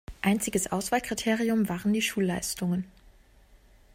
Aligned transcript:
Einziges 0.23 0.71
Auswahlkriterium 0.71 1.69
waren 1.69 1.93
die 1.93 2.01
Schulleistungen. 2.01 2.85